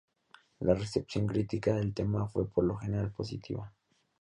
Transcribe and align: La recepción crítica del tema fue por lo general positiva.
La 0.61 0.73
recepción 0.73 1.27
crítica 1.27 1.75
del 1.75 1.93
tema 1.93 2.27
fue 2.27 2.49
por 2.49 2.63
lo 2.63 2.75
general 2.75 3.11
positiva. 3.11 3.71